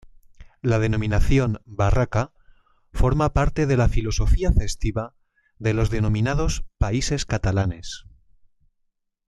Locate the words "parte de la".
3.33-3.87